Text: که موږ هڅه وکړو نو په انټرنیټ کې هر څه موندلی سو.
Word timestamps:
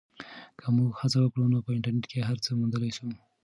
که 0.59 0.65
موږ 0.75 0.91
هڅه 1.01 1.17
وکړو 1.21 1.51
نو 1.53 1.57
په 1.65 1.69
انټرنیټ 1.75 2.05
کې 2.11 2.27
هر 2.29 2.37
څه 2.43 2.49
موندلی 2.59 2.91
سو. 2.97 3.07